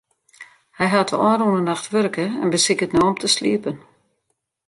Hy 0.77 0.85
hat 0.93 1.11
de 1.11 1.17
ôfrûne 1.27 1.61
nacht 1.65 1.87
wurke 1.91 2.25
en 2.41 2.51
besiket 2.53 2.91
no 2.93 3.01
om 3.09 3.15
te 3.19 3.27
sliepen. 3.35 3.77